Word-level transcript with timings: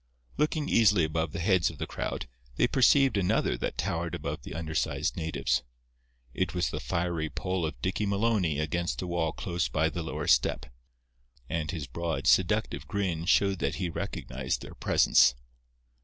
Looking 0.35 0.67
easily 0.67 1.03
above 1.03 1.31
the 1.31 1.39
heads 1.39 1.69
of 1.69 1.77
the 1.77 1.85
crowd, 1.85 2.27
they 2.55 2.65
perceived 2.67 3.17
another 3.17 3.55
that 3.57 3.77
towered 3.77 4.15
above 4.15 4.41
the 4.41 4.55
undersized 4.55 5.15
natives. 5.15 5.61
It 6.33 6.55
was 6.55 6.71
the 6.71 6.79
fiery 6.79 7.29
poll 7.29 7.67
of 7.67 7.79
Dicky 7.83 8.07
Maloney 8.07 8.57
against 8.57 8.97
the 8.97 9.05
wall 9.05 9.31
close 9.31 9.67
by 9.67 9.89
the 9.89 10.01
lower 10.01 10.25
step; 10.25 10.65
and 11.47 11.69
his 11.69 11.85
broad, 11.85 12.25
seductive 12.25 12.87
grin 12.87 13.25
showed 13.25 13.59
that 13.59 13.75
he 13.75 13.91
recognized 13.91 14.63
their 14.63 14.73
presence. 14.73 15.35